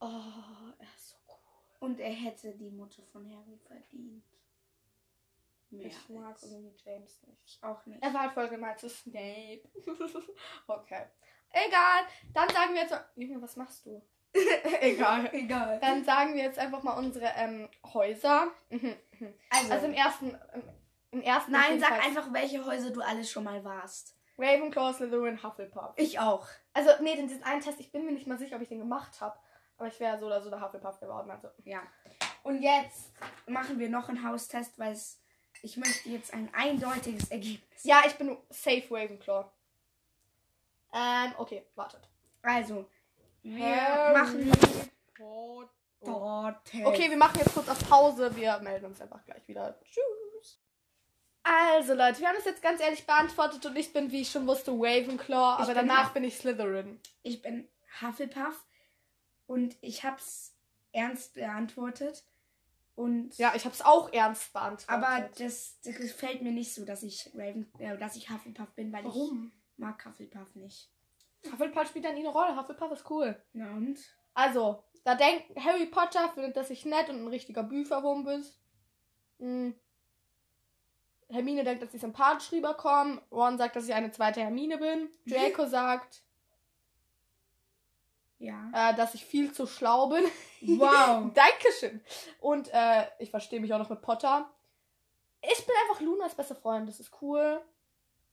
Oh, 0.00 0.06
er 0.78 0.86
ist. 0.96 1.03
Und 1.84 2.00
er 2.00 2.10
hätte 2.12 2.52
die 2.54 2.70
Mutter 2.70 3.02
von 3.12 3.28
Harry 3.30 3.58
verdient. 3.66 4.24
Mehr 5.70 5.86
Ich 5.86 6.08
mag 6.08 6.32
als- 6.34 6.44
irgendwie 6.44 6.74
James 6.84 7.22
nicht. 7.26 7.38
ich 7.44 7.62
auch 7.62 7.84
nicht. 7.86 8.02
Er 8.02 8.14
war 8.14 8.22
halt 8.22 8.32
voll 8.32 8.48
gemeint 8.48 8.78
zu 8.78 8.88
Snape. 8.88 9.62
okay. 10.66 11.04
Egal. 11.50 12.04
Dann 12.32 12.48
sagen 12.50 12.74
wir 12.74 12.82
jetzt. 12.82 12.94
Junge, 13.16 13.40
was 13.42 13.56
machst 13.56 13.84
du? 13.86 14.00
Egal. 14.80 15.28
Egal. 15.32 15.78
Dann 15.80 16.04
sagen 16.04 16.34
wir 16.34 16.42
jetzt 16.42 16.58
einfach 16.58 16.82
mal 16.82 16.98
unsere 16.98 17.26
ähm, 17.36 17.68
Häuser. 17.92 18.48
Mhm, 18.70 18.94
mhm. 19.18 19.34
Also, 19.50 19.72
Also 19.72 19.86
im 19.86 19.94
ersten. 19.94 20.28
Im, 20.54 20.62
im 21.12 21.22
ersten. 21.22 21.52
nein, 21.52 21.78
sag 21.80 22.04
einfach, 22.04 22.32
welche 22.32 22.64
Häuser 22.64 22.90
du 22.90 23.00
alles 23.00 23.30
schon 23.30 23.44
mal 23.44 23.62
warst. 23.64 24.16
Ravenclaw, 24.36 24.92
Slytherin, 24.94 25.40
Hufflepuff. 25.44 25.92
Ich 25.96 26.18
auch. 26.18 26.48
Also, 26.72 26.90
nee, 27.00 27.14
den 27.14 27.28
diesen 27.28 27.44
einen 27.44 27.60
Test, 27.60 27.78
ich 27.78 27.92
bin 27.92 28.04
mir 28.04 28.10
nicht 28.12 28.26
mal 28.26 28.36
sicher, 28.38 28.56
ob 28.56 28.62
ich 28.62 28.68
den 28.68 28.80
gemacht 28.80 29.20
habe. 29.20 29.38
Aber 29.76 29.88
ich 29.88 29.98
wäre 30.00 30.18
so 30.18 30.26
oder 30.26 30.40
so 30.42 30.50
der 30.50 30.60
Hufflepuff 30.60 31.00
geworden. 31.00 31.30
Also. 31.30 31.48
Ja. 31.64 31.82
Und 32.42 32.62
jetzt 32.62 33.12
machen 33.46 33.78
wir 33.78 33.88
noch 33.88 34.08
einen 34.08 34.26
Haustest, 34.28 34.78
weil 34.78 34.96
ich 35.62 35.76
möchte 35.76 36.08
jetzt 36.10 36.32
ein 36.32 36.50
eindeutiges 36.54 37.30
Ergebnis. 37.30 37.82
Ja, 37.84 38.02
ich 38.06 38.14
bin 38.14 38.36
safe 38.50 38.84
Ravenclaw. 38.90 39.50
Ähm, 40.92 41.32
okay, 41.38 41.66
wartet. 41.74 42.08
Also, 42.42 42.88
wir 43.42 43.64
Harry 43.66 44.12
machen 44.18 44.52
Potter. 45.14 45.70
Okay, 46.84 47.10
wir 47.10 47.16
machen 47.16 47.38
jetzt 47.38 47.54
kurz 47.54 47.68
auf 47.68 47.88
Pause. 47.88 48.34
Wir 48.36 48.58
melden 48.58 48.86
uns 48.86 49.00
einfach 49.00 49.24
gleich 49.24 49.46
wieder. 49.48 49.78
Tschüss. 49.84 50.60
Also 51.42 51.94
Leute, 51.94 52.20
wir 52.20 52.28
haben 52.28 52.36
es 52.38 52.44
jetzt 52.44 52.62
ganz 52.62 52.80
ehrlich 52.80 53.06
beantwortet 53.06 53.64
und 53.66 53.76
ich 53.76 53.92
bin, 53.92 54.10
wie 54.10 54.22
ich 54.22 54.30
schon 54.30 54.46
wusste, 54.46 54.70
Ravenclaw, 54.70 55.56
Ich 55.58 55.64
aber 55.64 55.74
danach 55.74 56.06
Huff- 56.06 56.12
bin 56.14 56.24
ich 56.24 56.36
Slytherin. 56.38 57.00
Ich 57.22 57.42
bin 57.42 57.68
Hufflepuff 58.00 58.64
und 59.46 59.76
ich 59.80 60.04
hab's 60.04 60.54
ernst 60.92 61.34
beantwortet. 61.34 62.24
Und 62.96 63.36
Ja, 63.38 63.52
ich 63.56 63.64
habe 63.64 63.74
es 63.74 63.82
auch 63.82 64.12
ernst 64.12 64.52
beantwortet. 64.52 64.88
aber 64.88 65.28
das, 65.38 65.80
das 65.82 65.96
gefällt 65.96 66.42
mir 66.42 66.52
nicht 66.52 66.72
so, 66.72 66.84
dass 66.84 67.02
ich 67.02 67.30
Raven, 67.34 67.68
äh, 67.78 67.98
dass 67.98 68.14
ich 68.16 68.30
Hufflepuff 68.30 68.70
bin, 68.74 68.92
weil 68.92 69.04
warum? 69.04 69.52
ich 69.52 69.78
mag 69.78 70.04
Hufflepuff 70.04 70.54
nicht. 70.54 70.90
Hufflepuff 71.50 71.88
spielt 71.88 72.04
dann 72.04 72.14
eine 72.14 72.28
Rolle. 72.28 72.56
Hufflepuff 72.56 72.92
ist 72.92 73.10
cool. 73.10 73.40
Na 73.52 73.70
und? 73.72 73.98
Also, 74.32 74.82
da 75.02 75.14
denkt 75.16 75.44
Harry 75.58 75.86
Potter 75.86 76.28
findet, 76.32 76.56
dass 76.56 76.70
ich 76.70 76.84
nett 76.86 77.08
und 77.08 77.16
ein 77.22 77.28
richtiger 77.28 77.62
Büferwurm 77.64 78.24
bin. 78.24 78.44
Hm. 79.40 79.74
Hermine 81.28 81.64
denkt, 81.64 81.82
dass 81.82 81.92
ich 81.94 82.00
sympathisch 82.00 82.52
rüberkomme. 82.52 83.20
Ron 83.32 83.58
sagt, 83.58 83.74
dass 83.76 83.88
ich 83.88 83.94
eine 83.94 84.12
zweite 84.12 84.40
Hermine 84.40 84.78
bin. 84.78 85.08
Draco 85.26 85.66
sagt, 85.66 86.22
Ja. 88.44 88.90
äh, 88.90 88.94
dass 88.94 89.14
ich 89.14 89.24
viel 89.24 89.52
zu 89.52 89.66
schlau 89.66 90.08
bin. 90.08 90.24
Wow. 90.66 91.30
Dankeschön. 91.34 92.00
Und 92.40 92.72
äh, 92.72 93.06
ich 93.18 93.30
verstehe 93.30 93.60
mich 93.60 93.74
auch 93.74 93.78
noch 93.78 93.90
mit 93.90 94.00
Potter. 94.00 94.48
Ich 95.42 95.66
bin 95.66 95.74
einfach 95.82 96.00
Lunas 96.00 96.34
beste 96.34 96.54
Freund. 96.54 96.88
Das 96.88 97.00
ist 97.00 97.10
cool. 97.20 97.60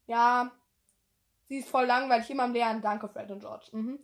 Ja. 0.08 0.50
Sie 1.50 1.58
ist 1.58 1.68
voll 1.68 1.86
langweilig, 1.86 2.30
immer 2.30 2.44
am 2.44 2.54
Lernen. 2.54 2.82
Danke, 2.82 3.10
Fred 3.10 3.30
und 3.32 3.42
George. 3.42 3.66
Mhm. 3.74 4.00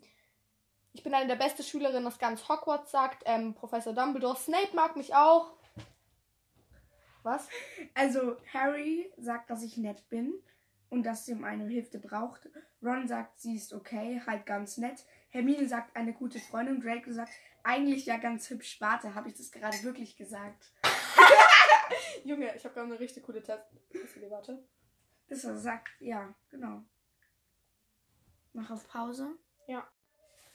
Ich 0.92 1.04
bin 1.04 1.14
eine 1.14 1.28
der 1.28 1.38
besten 1.38 1.64
Schülerinnen, 1.64 2.04
das 2.04 2.20
ganz 2.20 2.50
Hogwarts 2.50 2.92
sagt. 2.92 3.24
Ähm, 3.26 3.54
Professor 3.54 3.94
Dumbledore. 3.94 4.36
Snape 4.36 4.76
mag 4.76 4.98
mich 4.98 5.16
auch. 5.16 5.52
Was? 7.24 7.48
Also, 7.94 8.36
Harry 8.54 9.10
sagt, 9.18 9.50
dass 9.50 9.64
ich 9.64 9.78
nett 9.78 10.10
bin 10.10 10.34
und 10.90 11.04
dass 11.04 11.26
sie 11.26 11.34
um 11.34 11.44
eine 11.46 11.66
Hilfe 11.66 12.00
braucht. 12.00 12.50
Ron 12.84 13.08
sagt, 13.08 13.40
sie 13.40 13.56
ist 13.56 13.74
okay, 13.74 14.22
halt 14.26 14.46
ganz 14.46 14.78
nett. 14.78 15.06
Hermine 15.30 15.68
sagt, 15.68 15.96
eine 15.96 16.14
gute 16.14 16.40
Freundin. 16.40 16.82
Draco 16.82 17.12
sagt, 17.12 17.32
eigentlich 17.64 18.06
ja 18.06 18.18
ganz 18.18 18.50
hübsch. 18.50 18.80
Warte, 18.80 19.14
habe 19.14 19.30
ich 19.30 19.36
das 19.36 19.52
gerade 19.52 19.82
wirklich 19.84 20.16
gesagt? 20.16 20.72
Junge, 22.24 22.56
ich 22.56 22.64
habe 22.64 22.74
gerade 22.74 22.88
eine 22.88 23.00
richtig 23.00 23.24
coole 23.24 23.44
Test. 23.44 23.64
Warte. 24.30 24.64
Das 25.30 25.44
er 25.44 25.58
sagt, 25.58 25.90
ja, 26.00 26.34
genau. 26.50 26.84
Mach 28.54 28.70
auf 28.72 28.88
Pause. 28.88 29.38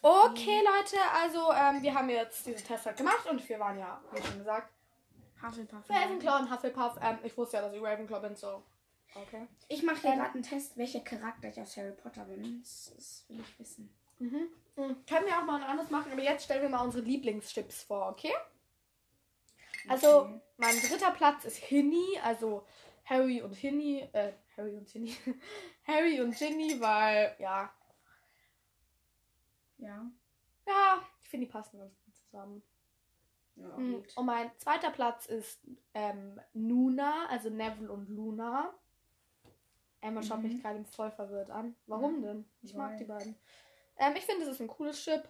Okay, 0.05 0.61
Leute, 0.65 0.97
also 1.15 1.53
ähm, 1.53 1.81
wir 1.81 1.95
haben 1.95 2.11
jetzt 2.11 2.45
diese 2.45 2.65
Tests 2.65 2.87
halt 2.87 2.97
gemacht 2.97 3.25
und 3.31 3.49
wir 3.49 3.61
waren 3.61 3.79
ja, 3.79 4.03
wie 4.13 4.21
schon 4.21 4.39
gesagt, 4.39 4.73
Hufflepuff. 5.41 5.89
Ravenclaw 5.89 6.41
und 6.41 6.51
Hufflepuff. 6.51 6.99
Ähm, 7.01 7.19
ich 7.23 7.37
wusste 7.37 7.59
ja, 7.59 7.63
dass 7.63 7.73
ich 7.73 7.81
Ravenclaw 7.81 8.21
bin, 8.21 8.35
so. 8.35 8.65
Okay. 9.15 9.47
Ich 9.69 9.85
mache 9.85 10.01
hier 10.01 10.11
Ähm, 10.11 10.19
gerade 10.19 10.35
einen 10.35 10.43
Test, 10.43 10.77
welcher 10.77 11.01
Charakter 11.01 11.49
ich 11.49 11.61
aus 11.61 11.77
Harry 11.77 11.93
Potter 11.93 12.25
bin. 12.25 12.61
Das, 12.61 12.93
das 12.97 13.25
will 13.29 13.41
ich 13.41 13.59
wissen. 13.61 13.95
Mhm. 14.23 14.49
Mhm. 14.77 15.05
Können 15.07 15.27
wir 15.27 15.39
auch 15.39 15.45
mal 15.45 15.61
ein 15.63 15.69
anderes 15.69 15.91
machen, 15.91 16.13
aber 16.13 16.23
jetzt 16.23 16.45
stellen 16.45 16.63
wir 16.63 16.69
mal 16.69 16.85
unsere 16.85 17.05
Lieblingschips 17.05 17.83
vor, 17.85 18.09
okay? 18.11 18.33
Also, 19.89 20.23
Okay. 20.23 20.41
mein 20.59 20.77
dritter 20.81 21.11
Platz 21.11 21.45
ist 21.45 21.57
Hinny, 21.57 22.19
also 22.23 22.65
Harry 23.05 23.43
und 23.43 23.55
Hinny, 23.55 24.09
äh, 24.13 24.33
Harry 24.57 24.77
und 24.77 24.89
Hinny. 24.89 25.15
Harry 25.87 26.21
und 26.21 26.37
Ginny, 26.37 26.81
weil, 26.81 27.35
ja, 27.41 27.73
Ja. 29.79 30.07
ja, 30.69 31.03
ich 31.23 31.29
finde, 31.29 31.47
die 31.47 31.53
passen 31.53 31.79
ganz 31.81 31.93
gut 32.05 32.15
zusammen. 32.17 32.63
Ja, 33.57 33.77
Mhm. 33.77 34.05
Und 34.15 34.27
mein 34.27 34.51
zweiter 34.59 34.91
Platz 34.91 35.27
ist 35.27 35.61
ähm, 35.95 36.41
Nuna, 36.53 37.27
also 37.29 37.51
Neville 37.51 37.91
und 37.91 38.09
Luna. 38.09 38.73
Emma 40.01 40.23
schaut 40.23 40.39
Mhm. 40.39 40.49
mich 40.49 40.63
gerade 40.63 40.85
voll 40.85 41.11
verwirrt 41.11 41.51
an. 41.51 41.75
Warum 41.87 42.23
denn? 42.23 42.45
Ich 42.63 42.75
mag 42.75 42.97
die 42.99 43.05
beiden. 43.05 43.35
Ähm, 43.99 44.15
ich 44.17 44.25
finde, 44.25 44.45
das 44.45 44.55
ist 44.55 44.61
ein 44.61 44.69
cooles 44.69 45.03
Chip. 45.03 45.29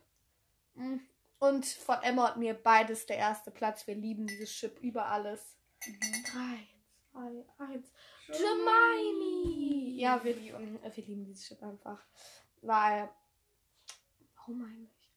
Mhm. 0.74 1.00
Und 1.38 1.66
von 1.66 1.96
Emma 2.02 2.32
und 2.32 2.38
mir 2.38 2.54
beides 2.54 3.06
der 3.06 3.16
erste 3.16 3.50
Platz. 3.50 3.86
Wir 3.86 3.94
lieben 3.94 4.26
dieses 4.26 4.50
Chip 4.50 4.80
über 4.80 5.06
alles. 5.06 5.58
Mhm. 5.84 6.24
Drei, 6.32 6.68
zwei, 7.10 7.44
eins. 7.58 7.92
Hermione! 8.26 9.90
Ja, 9.98 10.22
wir 10.22 10.36
lieben, 10.36 10.82
äh, 10.82 10.96
wir 10.96 11.04
lieben 11.04 11.24
dieses 11.24 11.46
Chip 11.46 11.62
einfach. 11.62 12.04
Weil. 12.60 13.10
Warum 14.36 14.64
eigentlich? 14.64 15.10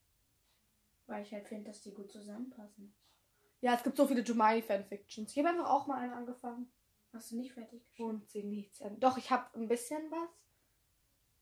Weil 1.08 1.24
ich 1.24 1.32
halt 1.32 1.48
finde, 1.48 1.66
dass 1.66 1.82
die 1.82 1.94
gut 1.94 2.12
zusammenpassen. 2.12 2.94
Ja, 3.62 3.76
es 3.76 3.84
gibt 3.84 3.98
so 3.98 4.08
viele 4.08 4.24
Hermione-Fanfictions. 4.24 5.32
Ich 5.32 5.38
habe 5.38 5.50
einfach 5.50 5.70
auch 5.70 5.88
mal 5.88 6.00
einen 6.00 6.14
angefangen. 6.14 6.72
Hast 7.14 7.32
du 7.32 7.38
nicht 7.38 7.54
fertig 7.54 7.84
geschrieben? 7.88 8.10
Und 8.10 8.30
sie 8.30 8.44
nichts. 8.44 8.84
Doch, 9.00 9.18
ich 9.18 9.32
habe 9.32 9.58
ein 9.58 9.68
bisschen 9.68 10.12
was. 10.12 10.30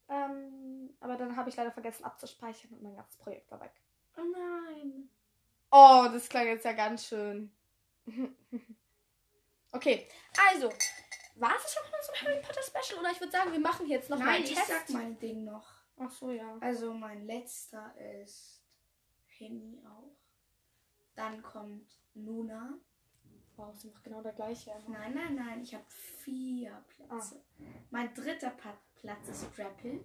Ähm, 0.10 0.96
aber 1.00 1.18
dann 1.18 1.36
habe 1.36 1.50
ich 1.50 1.56
leider 1.56 1.72
vergessen 1.72 2.04
abzuspeichern 2.04 2.72
und 2.72 2.84
mein 2.84 2.96
ganzes 2.96 3.18
Projekt 3.18 3.50
war 3.52 3.62
weg. 3.62 3.74
Oh 4.18 4.22
nein. 4.22 5.10
Oh, 5.72 6.08
das 6.12 6.30
klang 6.30 6.48
jetzt 6.48 6.66
ja 6.66 6.74
ganz 6.74 7.08
schön. 7.08 7.52
okay, 9.72 10.08
also, 10.52 10.70
war 11.36 11.56
es 11.56 11.74
schon 11.74 11.84
mal 11.92 12.00
so 12.02 12.12
ein 12.14 12.28
Harry 12.28 12.42
Potter 12.42 12.62
Special? 12.62 13.00
Oder 13.00 13.12
ich 13.12 13.20
würde 13.20 13.32
sagen, 13.32 13.52
wir 13.52 13.60
machen 13.60 13.88
jetzt 13.88 14.10
noch 14.10 14.20
mal 14.20 14.26
Nein, 14.26 14.36
einen 14.36 14.44
ich 14.46 14.54
Test. 14.54 14.68
sag 14.68 14.90
mein 14.90 15.18
Ding 15.20 15.44
noch. 15.46 15.68
Ach 15.98 16.12
so, 16.12 16.32
ja. 16.32 16.58
Also 16.60 16.94
mein 16.94 17.26
letzter 17.26 17.94
ist 18.22 18.62
Henny 19.28 19.82
auch. 19.86 20.16
Dann 21.16 21.42
kommt 21.42 22.00
Luna. 22.14 22.78
Wow, 23.56 23.74
ist 23.74 23.86
einfach 23.86 24.02
genau 24.04 24.22
der 24.22 24.34
gleiche. 24.34 24.72
Nein, 24.88 25.14
nein, 25.14 25.36
nein, 25.36 25.62
ich 25.62 25.74
habe 25.76 25.86
vier 25.88 26.84
Plätze. 26.88 27.44
Mein 27.94 28.12
dritter 28.16 28.50
Platz 28.50 29.28
ist 29.30 29.56
Drapple. 29.56 30.04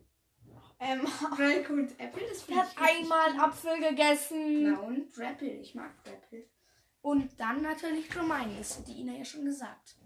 Ähm, 0.78 1.06
Draco 1.36 1.72
und 1.72 1.98
Apple, 1.98 2.22
das 2.28 2.46
er 2.46 2.56
hat 2.56 2.68
einmal 2.76 3.30
einen. 3.30 3.40
Apfel 3.40 3.80
gegessen. 3.80 4.64
Genau, 4.64 4.82
und 4.82 5.16
Drapple, 5.16 5.48
ich 5.48 5.74
mag 5.74 6.04
Drapple. 6.04 6.44
Und 7.00 7.40
dann 7.40 7.62
natürlich 7.62 8.14
Hermione, 8.14 8.58
das 8.58 8.76
hat 8.76 8.88
die 8.88 9.00
Ina 9.00 9.14
ja 9.14 9.24
schon 9.24 9.46
gesagt. 9.46 9.96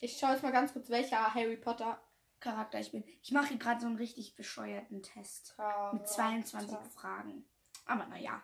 Ich 0.00 0.18
schaue 0.18 0.32
jetzt 0.32 0.42
mal 0.42 0.50
ganz 0.50 0.72
kurz, 0.72 0.90
welcher 0.90 1.32
Harry 1.32 1.56
Potter 1.56 2.02
Charakter 2.40 2.80
ich 2.80 2.90
bin. 2.90 3.04
Ich 3.22 3.30
mache 3.30 3.50
hier 3.50 3.58
gerade 3.58 3.80
so 3.80 3.86
einen 3.86 3.94
richtig 3.96 4.34
bescheuerten 4.34 5.00
Test. 5.00 5.56
Mit 5.92 6.08
22 6.08 6.76
Fragen. 6.92 7.44
Aber 7.86 8.06
naja. 8.06 8.42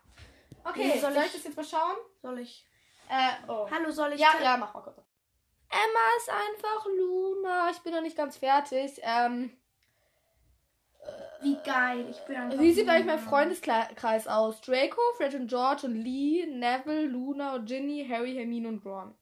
Okay, 0.63 1.01
Soll 1.01 1.13
soll, 1.15 1.23
ich- 1.23 1.27
ich 1.27 1.33
das 1.33 1.45
jetzt 1.45 1.57
mal 1.57 1.65
schauen? 1.65 1.97
Soll 2.23 2.39
ich. 2.39 2.65
Äh, 3.09 3.49
oh. 3.49 3.69
Hallo, 3.69 3.91
soll 3.91 4.13
ich. 4.13 4.21
Ja, 4.21 4.41
ja, 4.41 4.57
mach 4.57 4.73
mal 4.73 4.83
kurz. 4.83 5.08
Emma 5.71 6.17
ist 6.17 6.31
einfach 6.31 6.87
Luna. 6.87 7.71
Ich 7.71 7.79
bin 7.81 7.93
noch 7.93 8.01
nicht 8.01 8.17
ganz 8.17 8.37
fertig. 8.37 9.01
Ähm, 9.03 9.51
Wie 11.43 11.57
geil. 11.65 12.07
Ich 12.11 12.19
bin 12.21 12.37
einfach. 12.37 12.59
wie 12.59 12.73
sieht 12.73 12.89
eigentlich 12.89 13.07
mein 13.07 13.19
Freundeskreis 13.19 14.27
aus? 14.27 14.61
Draco, 14.63 15.01
Fred 15.17 15.35
und 15.35 15.49
George 15.49 15.87
und 15.87 15.95
Lee, 15.97 16.47
Neville, 16.47 17.07
Luna 17.07 17.55
und 17.55 17.67
Ginny, 17.67 18.07
Harry, 18.09 18.35
Hermine 18.35 18.69
und 18.69 18.85
Ron. 18.85 19.15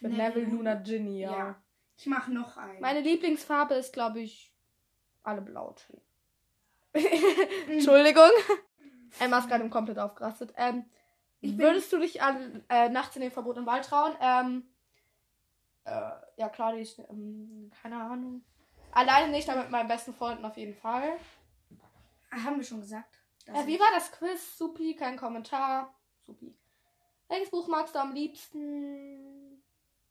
Bin 0.00 0.12
Neville, 0.12 0.44
Neville, 0.44 0.56
Luna, 0.56 0.74
Ginny, 0.74 1.20
ja. 1.20 1.32
Ja. 1.32 1.62
Ich 1.98 2.06
mache 2.06 2.30
noch 2.32 2.56
einen. 2.56 2.80
Meine 2.80 3.00
Lieblingsfarbe 3.00 3.74
ist, 3.74 3.92
glaube 3.92 4.20
ich, 4.20 4.52
alle 5.22 5.40
blau. 5.40 5.74
Entschuldigung. 7.68 8.30
Emma 9.18 9.38
ist 9.38 9.48
gerade 9.48 9.68
komplett 9.70 9.98
aufgerastet. 9.98 10.52
Ähm, 10.56 10.84
würdest 11.40 11.92
du 11.92 11.98
dich 11.98 12.22
an, 12.22 12.64
äh, 12.68 12.88
nachts 12.88 13.16
in 13.16 13.22
den 13.22 13.30
verbotenen 13.30 13.66
Wald 13.66 13.84
trauen? 13.84 14.14
Ähm, 14.20 14.68
äh, 15.86 16.10
ja, 16.36 16.48
klar, 16.48 16.74
die 16.74 16.82
ist, 16.82 16.98
ähm, 16.98 17.70
keine 17.80 17.96
Ahnung. 17.96 18.42
Alleine 18.92 19.30
nicht, 19.30 19.48
aber 19.48 19.62
mit 19.62 19.70
meinen 19.70 19.88
besten 19.88 20.14
Freunden 20.14 20.44
auf 20.44 20.56
jeden 20.56 20.74
Fall. 20.74 21.16
Haben 22.30 22.56
wir 22.56 22.64
schon 22.64 22.80
gesagt. 22.80 23.20
Äh, 23.46 23.66
wie 23.66 23.78
war 23.78 23.88
das 23.94 24.10
Quiz? 24.12 24.58
Supi, 24.58 24.96
kein 24.96 25.16
Kommentar. 25.16 25.94
Supi. 26.24 26.56
Welches 27.28 27.50
Buch 27.50 27.68
magst 27.68 27.94
du 27.94 28.00
am 28.00 28.12
liebsten? 28.12 29.62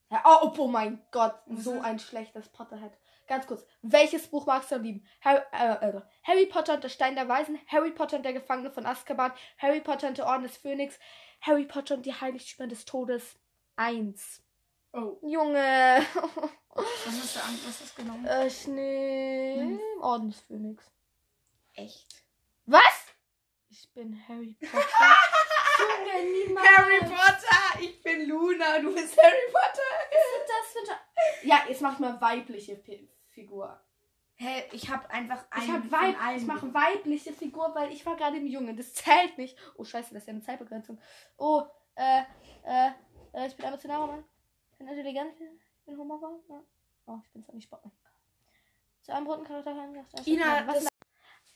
Ja, 0.10 0.24
oh, 0.26 0.54
oh 0.58 0.68
mein 0.68 1.02
Gott, 1.12 1.36
so 1.48 1.82
ein 1.82 2.00
schlechtes 2.00 2.50
Potterhead. 2.50 2.92
Ganz 3.28 3.48
kurz, 3.48 3.66
welches 3.82 4.28
Buch 4.28 4.46
magst 4.46 4.72
du 4.72 4.76
am 4.76 4.84
liebsten? 4.84 5.08
Harry, 5.22 5.42
äh, 5.52 5.90
äh, 5.90 6.02
Harry 6.24 6.46
Potter 6.46 6.76
und 6.76 6.84
der 6.84 6.90
Stein 6.90 7.16
der 7.16 7.28
Weisen, 7.28 7.60
Harry 7.68 7.92
Potter 7.92 8.18
und 8.18 8.24
der 8.24 8.34
Gefangene 8.34 8.72
von 8.72 8.86
Azkaban, 8.86 9.34
Harry 9.58 9.82
Potter 9.82 10.08
und 10.08 10.18
der 10.20 10.28
Orden 10.28 10.44
des 10.44 10.58
Phönix, 10.58 11.00
Harry 11.42 11.66
Potter 11.66 11.96
und 11.96 12.06
die 12.06 12.14
Heiligtümer 12.14 12.68
des 12.68 12.86
Todes 12.86 13.36
1. 13.78 14.45
Oh, 14.98 15.18
Junge. 15.24 16.08
was 16.74 16.86
hast 17.06 17.36
du 17.36 17.40
an? 17.42 17.60
Was 17.66 17.82
hast 17.82 17.98
du 17.98 18.02
genommen? 18.02 18.26
äh, 18.26 18.50
Schnee. 18.50 19.60
Hm. 19.60 19.80
Orden 20.02 20.30
des 20.30 20.40
Phönix. 20.40 20.90
Echt? 21.74 22.24
Was? 22.66 23.08
Ich 23.70 23.92
bin 23.94 24.18
Harry 24.26 24.56
Potter. 24.58 24.80
Junge, 25.80 26.48
niemals. 26.48 26.66
Potter! 27.10 27.82
Ich 27.82 28.02
bin 28.02 28.30
Luna, 28.30 28.80
du 28.80 28.94
bist 28.94 29.22
Harry 29.22 29.52
Potter! 29.52 29.82
das 30.48 31.00
für 31.42 31.48
Ja, 31.48 31.66
jetzt 31.68 31.82
mach 31.82 31.94
ich 31.94 32.00
mal 32.00 32.22
weibliche 32.22 32.76
P 32.78 33.10
Figur. 33.28 33.78
Hä, 34.36 34.64
ich 34.72 34.90
hab 34.90 35.10
einfach 35.10 35.44
Ich, 35.58 35.64
einen 35.64 35.74
hab 35.74 35.82
von 35.82 35.92
Weib 35.92 36.24
allen 36.24 36.38
ich 36.38 36.46
mache 36.46 36.74
weibliche 36.74 37.34
Figur, 37.34 37.76
weil 37.76 37.92
ich 37.92 38.06
war 38.06 38.16
gerade 38.16 38.38
im 38.38 38.48
Junge. 38.48 38.74
Das 38.74 38.94
zählt 38.94 39.38
nicht. 39.38 39.58
Oh, 39.76 39.84
scheiße, 39.84 40.14
das 40.14 40.24
ist 40.24 40.28
ja 40.28 40.34
eine 40.34 40.42
Zeitbegrenzung. 40.42 41.02
Oh, 41.36 41.64
äh, 41.96 42.22
äh, 42.66 42.92
äh 43.34 43.48
ich 43.48 43.58
bin 43.58 43.66
emotional, 43.66 44.08
Mann. 44.08 44.26
Ich 44.76 44.80
bin 44.80 44.90
intelligent, 44.90 45.40
ich 45.40 45.86
bin 45.86 45.98
humorvoll. 45.98 46.44
Ja. 46.50 46.62
Oh, 47.06 47.20
ich 47.24 47.32
bin 47.32 47.42
zwar 47.42 47.56
nicht 47.56 47.64
Spock. 47.64 47.82
Zu 49.04 49.14
einem 49.14 49.26
roten 49.26 49.46
Charakter 49.46 49.74
kann 49.74 49.96
ich 49.96 50.06
das 50.12 50.28
Ina, 50.28 50.68
Was 50.68 50.88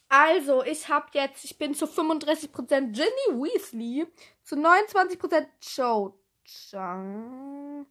also, 0.08 0.64
ich 0.64 0.88
habe 0.88 1.08
jetzt, 1.12 1.44
ich 1.44 1.58
bin 1.58 1.76
zu 1.76 1.86
35% 1.86 2.48
Ginny 2.94 3.44
Weasley, 3.44 4.08
zu 4.42 4.56
29% 4.56 5.48
Cho 5.60 6.18
Chang, 6.46 7.86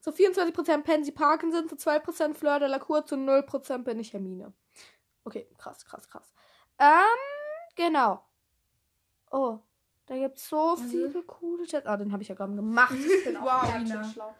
zu 0.00 0.10
24% 0.10 0.82
Pansy 0.82 1.12
Parkinson, 1.12 1.68
zu 1.68 1.76
2% 1.76 2.34
Fleur 2.34 2.58
de 2.60 2.68
la 2.68 2.78
Cour, 2.78 3.04
zu 3.04 3.16
0% 3.16 3.84
bin 3.84 4.00
ich 4.00 4.14
Hermine. 4.14 4.54
Okay, 5.24 5.46
krass, 5.58 5.84
krass, 5.84 6.08
krass. 6.08 6.32
Ähm, 6.78 6.96
genau. 7.76 8.24
Oh, 9.30 9.60
da 10.10 10.16
gibt's 10.18 10.48
so 10.48 10.74
Mhm. 10.76 10.90
viele 10.90 11.22
coole 11.22 11.66
Tests. 11.66 11.86
Ah, 11.86 11.96
den 11.96 12.10
habe 12.12 12.22
ich 12.22 12.28
ja 12.28 12.34
gerade 12.34 12.54
gemacht. 12.54 12.92
Ich 12.96 13.24
bin 13.24 13.36
auch 13.36 13.44
Wow, 13.44 13.72
ganz 13.72 13.88
schön 13.88 14.00
Ina. 14.00 14.12
schlau. 14.12 14.34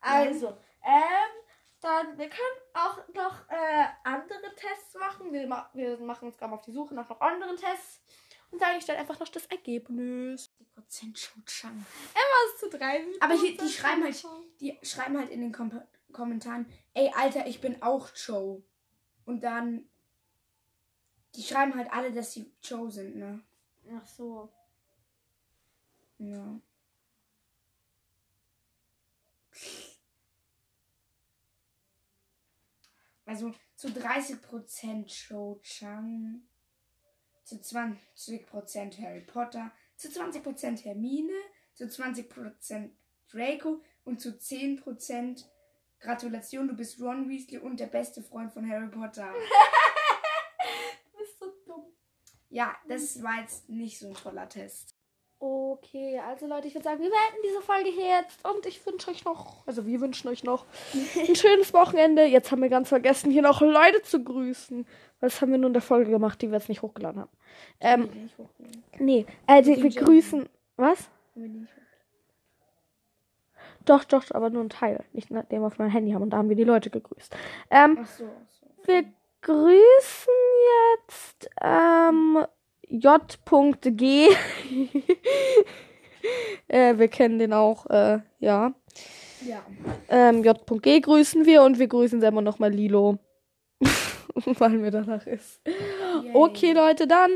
Also, 0.00 0.48
ähm, 0.82 1.32
dann, 1.80 2.18
wir 2.18 2.28
können 2.28 2.58
auch 2.74 2.98
noch 3.14 3.48
äh, 3.48 3.84
andere 4.02 4.54
Tests 4.56 4.94
machen. 4.98 5.32
Wir, 5.32 5.46
ma 5.46 5.70
wir 5.72 5.96
machen 5.98 6.26
uns 6.26 6.36
gerade 6.36 6.52
auf 6.52 6.62
die 6.62 6.72
Suche 6.72 6.94
nach 6.94 7.08
noch 7.08 7.20
anderen 7.20 7.56
Tests. 7.56 8.00
Und 8.50 8.58
sage 8.60 8.76
ich 8.78 8.84
dann 8.84 8.96
einfach 8.96 9.18
noch 9.20 9.28
das 9.28 9.46
Ergebnis. 9.46 10.52
Die 10.58 10.64
Prozent 10.64 11.16
Cho-Chang. 11.16 11.86
Was 12.14 12.60
zu 12.60 12.68
drei. 12.76 13.04
Aber 13.20 13.34
hier, 13.34 13.56
die 13.56 13.68
schreiben 13.68 14.02
halt, 14.04 14.22
die 14.60 14.78
schreiben 14.82 15.16
halt 15.16 15.30
in 15.30 15.40
den 15.40 15.52
Kom 15.52 15.80
Kommentaren, 16.12 16.66
ey 16.92 17.10
Alter, 17.16 17.46
ich 17.46 17.60
bin 17.60 17.80
auch 17.82 18.08
Joe. 18.14 18.62
Und 19.24 19.42
dann, 19.44 19.88
die 21.34 21.42
schreiben 21.42 21.74
halt 21.74 21.90
alle, 21.92 22.12
dass 22.12 22.32
sie 22.32 22.52
Joe 22.62 22.90
sind, 22.90 23.16
ne? 23.16 23.40
Ach 23.96 24.06
so. 24.06 24.52
Ja. 26.22 26.60
Also 33.26 33.52
zu 33.74 33.88
30% 33.88 35.06
Cho 35.08 35.58
Chang, 35.62 36.42
zu 37.42 37.56
20% 37.56 39.02
Harry 39.02 39.22
Potter, 39.22 39.72
zu 39.96 40.08
20% 40.08 40.84
Hermine, 40.84 41.32
zu 41.74 41.84
20% 41.84 42.90
Draco 43.28 43.82
und 44.04 44.20
zu 44.20 44.30
10% 44.30 45.44
Gratulation, 45.98 46.68
du 46.68 46.74
bist 46.74 47.00
Ron 47.00 47.28
Weasley 47.28 47.58
und 47.58 47.80
der 47.80 47.86
beste 47.86 48.22
Freund 48.22 48.52
von 48.52 48.68
Harry 48.68 48.88
Potter. 48.88 49.32
Du 51.12 51.18
bist 51.18 51.38
so 51.38 51.52
dumm. 51.66 51.86
Ja, 52.48 52.76
das 52.86 53.20
war 53.22 53.40
jetzt 53.40 53.68
nicht 53.68 53.98
so 53.98 54.08
ein 54.08 54.14
toller 54.14 54.48
Test. 54.48 54.91
Okay, 55.44 56.20
also 56.24 56.46
Leute, 56.46 56.68
ich 56.68 56.74
würde 56.74 56.84
sagen, 56.84 57.00
wir 57.00 57.10
beenden 57.10 57.42
diese 57.44 57.60
Folge 57.62 57.90
hier 57.90 58.06
jetzt 58.06 58.48
und 58.48 58.64
ich 58.64 58.86
wünsche 58.86 59.10
euch 59.10 59.24
noch, 59.24 59.66
also 59.66 59.84
wir 59.84 60.00
wünschen 60.00 60.28
euch 60.28 60.44
noch 60.44 60.66
ein 61.28 61.34
schönes 61.34 61.74
Wochenende. 61.74 62.24
Jetzt 62.24 62.52
haben 62.52 62.62
wir 62.62 62.68
ganz 62.68 62.90
vergessen, 62.90 63.32
hier 63.32 63.42
noch 63.42 63.60
Leute 63.60 64.02
zu 64.02 64.22
grüßen. 64.22 64.86
Das 65.20 65.40
haben 65.40 65.50
wir 65.50 65.58
nur 65.58 65.66
in 65.66 65.72
der 65.72 65.82
Folge 65.82 66.12
gemacht, 66.12 66.40
die 66.40 66.48
wir 66.48 66.58
jetzt 66.58 66.68
nicht 66.68 66.82
hochgeladen 66.82 67.22
haben. 67.22 67.30
Ähm, 67.80 68.30
nee, 69.00 69.26
also 69.44 69.74
wir 69.82 69.90
grüßen, 69.90 70.48
was? 70.76 71.10
Doch, 73.84 74.04
doch, 74.04 74.22
aber 74.30 74.48
nur 74.48 74.62
ein 74.62 74.70
Teil. 74.70 75.04
Nicht 75.12 75.32
nachdem 75.32 75.62
wir 75.62 75.66
auf 75.66 75.78
mein 75.78 75.90
Handy 75.90 76.12
haben 76.12 76.22
und 76.22 76.30
da 76.30 76.36
haben 76.36 76.50
wir 76.50 76.56
die 76.56 76.62
Leute 76.62 76.88
gegrüßt. 76.88 77.34
Ähm, 77.68 77.98
Ach 78.00 78.06
so, 78.06 78.26
ach 78.26 78.48
so. 78.48 78.66
wir 78.84 79.06
grüßen 79.40 80.32
jetzt 80.94 81.50
ähm, 81.60 82.46
J.G. 82.88 84.28
äh, 86.68 86.98
wir 86.98 87.08
kennen 87.08 87.38
den 87.38 87.52
auch, 87.52 87.86
äh, 87.86 88.20
ja. 88.38 88.74
Ja. 89.46 89.62
Ähm, 90.08 90.44
J.G. 90.44 91.00
grüßen 91.00 91.46
wir 91.46 91.62
und 91.62 91.78
wir 91.78 91.88
grüßen 91.88 92.20
selber 92.20 92.42
nochmal 92.42 92.70
Lilo. 92.70 93.18
Weil 94.34 94.70
mir 94.70 94.90
danach 94.90 95.26
ist. 95.26 95.60
Yay. 95.66 96.30
Okay, 96.34 96.72
Leute, 96.72 97.06
dann 97.06 97.30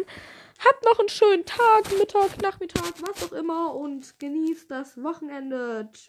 habt 0.65 0.85
noch 0.85 0.99
einen 0.99 1.09
schönen 1.09 1.45
Tag, 1.45 1.99
Mittag, 1.99 2.41
Nachmittag, 2.43 2.93
was 3.01 3.25
auch 3.25 3.33
immer 3.33 3.75
und 3.75 4.19
genießt 4.19 4.71
das 4.71 5.03
Wochenende. 5.03 5.89
Tschüss. 5.93 6.09